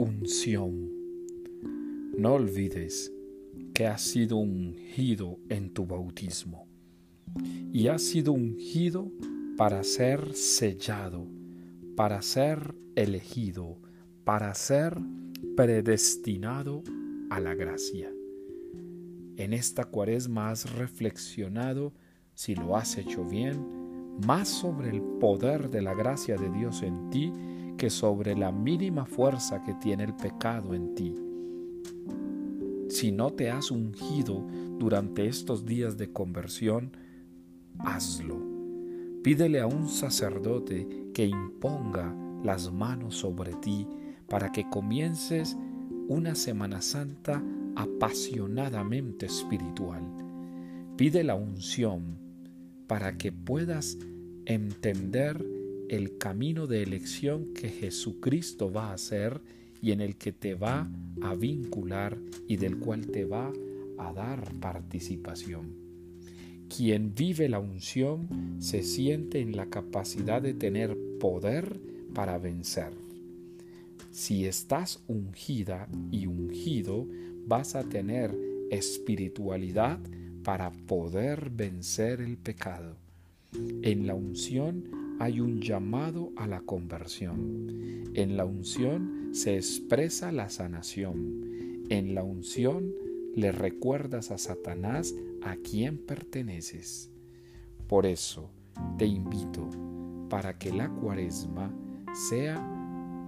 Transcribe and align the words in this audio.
unción. 0.00 0.90
No 2.16 2.32
olvides 2.32 3.12
que 3.74 3.86
has 3.86 4.00
sido 4.00 4.38
ungido 4.38 5.38
en 5.50 5.74
tu 5.74 5.84
bautismo 5.84 6.66
y 7.70 7.88
has 7.88 8.00
sido 8.00 8.32
ungido 8.32 9.12
para 9.58 9.84
ser 9.84 10.32
sellado, 10.32 11.26
para 11.96 12.22
ser 12.22 12.74
elegido, 12.96 13.78
para 14.24 14.54
ser 14.54 14.96
predestinado 15.54 16.82
a 17.28 17.38
la 17.38 17.54
gracia. 17.54 18.10
En 19.36 19.52
esta 19.52 19.84
cuaresma 19.84 20.48
has 20.48 20.74
reflexionado, 20.76 21.92
si 22.32 22.54
lo 22.54 22.74
has 22.74 22.96
hecho 22.96 23.22
bien, 23.26 24.16
más 24.26 24.48
sobre 24.48 24.88
el 24.88 25.02
poder 25.20 25.68
de 25.68 25.82
la 25.82 25.92
gracia 25.92 26.36
de 26.36 26.50
Dios 26.50 26.82
en 26.82 27.10
ti 27.10 27.30
que 27.80 27.88
sobre 27.88 28.36
la 28.36 28.52
mínima 28.52 29.06
fuerza 29.06 29.62
que 29.62 29.72
tiene 29.72 30.04
el 30.04 30.14
pecado 30.14 30.74
en 30.74 30.94
ti. 30.94 31.14
Si 32.90 33.10
no 33.10 33.30
te 33.30 33.50
has 33.50 33.70
ungido 33.70 34.46
durante 34.78 35.24
estos 35.24 35.64
días 35.64 35.96
de 35.96 36.12
conversión, 36.12 36.94
hazlo. 37.78 38.36
Pídele 39.22 39.60
a 39.60 39.66
un 39.66 39.88
sacerdote 39.88 41.08
que 41.14 41.24
imponga 41.24 42.14
las 42.44 42.70
manos 42.70 43.16
sobre 43.16 43.54
ti 43.54 43.88
para 44.28 44.52
que 44.52 44.68
comiences 44.68 45.56
una 46.06 46.34
Semana 46.34 46.82
Santa 46.82 47.42
apasionadamente 47.76 49.24
espiritual. 49.24 50.02
Pide 50.98 51.24
la 51.24 51.34
unción 51.34 52.18
para 52.86 53.16
que 53.16 53.32
puedas 53.32 53.96
entender 54.44 55.59
el 55.90 56.18
camino 56.18 56.68
de 56.68 56.84
elección 56.84 57.52
que 57.52 57.68
Jesucristo 57.68 58.70
va 58.70 58.90
a 58.90 58.92
hacer 58.92 59.40
y 59.82 59.90
en 59.90 60.00
el 60.00 60.14
que 60.14 60.30
te 60.30 60.54
va 60.54 60.88
a 61.20 61.34
vincular 61.34 62.16
y 62.46 62.58
del 62.58 62.78
cual 62.78 63.08
te 63.08 63.24
va 63.24 63.52
a 63.98 64.12
dar 64.12 64.54
participación. 64.60 65.74
Quien 66.68 67.12
vive 67.12 67.48
la 67.48 67.58
unción 67.58 68.28
se 68.60 68.84
siente 68.84 69.40
en 69.40 69.56
la 69.56 69.66
capacidad 69.66 70.40
de 70.40 70.54
tener 70.54 70.96
poder 71.18 71.80
para 72.14 72.38
vencer. 72.38 72.92
Si 74.12 74.46
estás 74.46 75.02
ungida 75.08 75.88
y 76.12 76.28
ungido, 76.28 77.08
vas 77.48 77.74
a 77.74 77.82
tener 77.82 78.32
espiritualidad 78.70 79.98
para 80.44 80.70
poder 80.70 81.50
vencer 81.50 82.20
el 82.20 82.36
pecado. 82.36 83.09
En 83.52 84.06
la 84.06 84.14
unción 84.14 85.16
hay 85.18 85.40
un 85.40 85.60
llamado 85.60 86.32
a 86.36 86.46
la 86.46 86.60
conversión. 86.60 88.10
En 88.14 88.36
la 88.36 88.44
unción 88.44 89.30
se 89.32 89.56
expresa 89.56 90.32
la 90.32 90.48
sanación. 90.48 91.84
En 91.88 92.14
la 92.14 92.22
unción 92.22 92.92
le 93.34 93.52
recuerdas 93.52 94.30
a 94.30 94.38
Satanás 94.38 95.14
a 95.42 95.56
quien 95.56 95.98
perteneces. 95.98 97.10
Por 97.86 98.06
eso 98.06 98.50
te 98.98 99.06
invito 99.06 99.68
para 100.28 100.58
que 100.58 100.72
la 100.72 100.88
cuaresma 100.88 101.74
sea 102.28 102.56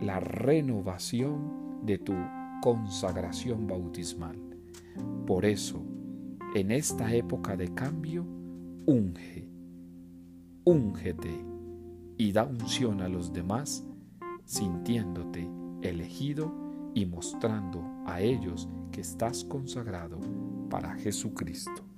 la 0.00 0.20
renovación 0.20 1.84
de 1.84 1.98
tu 1.98 2.14
consagración 2.62 3.66
bautismal. 3.66 4.36
Por 5.26 5.44
eso, 5.44 5.82
en 6.54 6.70
esta 6.70 7.14
época 7.14 7.56
de 7.56 7.72
cambio, 7.74 8.26
unge, 8.86 9.49
úngete 10.70 11.44
y 12.16 12.30
da 12.30 12.44
unción 12.44 13.00
a 13.00 13.08
los 13.08 13.32
demás, 13.32 13.84
sintiéndote 14.44 15.50
elegido 15.82 16.52
y 16.94 17.06
mostrando 17.06 17.84
a 18.06 18.20
ellos 18.20 18.68
que 18.92 19.00
estás 19.00 19.44
consagrado 19.44 20.18
para 20.68 20.94
Jesucristo. 20.94 21.89